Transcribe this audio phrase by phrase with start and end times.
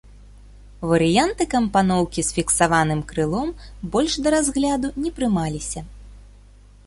[0.91, 3.49] Варыянты кампаноўкі з фіксаваным крылом
[3.95, 5.79] больш да разгляду не прымаліся.